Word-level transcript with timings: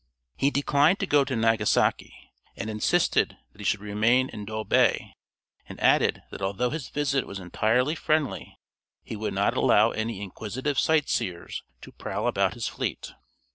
He 0.35 0.49
declined 0.49 0.97
to 1.01 1.05
go 1.05 1.23
to 1.23 1.35
Nagasaki, 1.35 2.31
and 2.57 2.71
insisted 2.71 3.37
that 3.51 3.61
he 3.61 3.63
should 3.63 3.81
remain 3.81 4.29
in 4.29 4.47
Yedo 4.47 4.63
Bay, 4.67 5.13
and 5.69 5.79
added 5.79 6.23
that 6.31 6.41
although 6.41 6.71
his 6.71 6.89
visit 6.89 7.27
was 7.27 7.37
entirely 7.39 7.93
friendly, 7.93 8.57
he 9.03 9.15
would 9.15 9.35
not 9.35 9.55
allow 9.55 9.91
any 9.91 10.19
inquisitive 10.23 10.79
sightseers 10.79 11.61
to 11.81 11.91
prowl 11.91 12.25
about 12.25 12.55
his 12.55 12.67
fleet. 12.67 13.13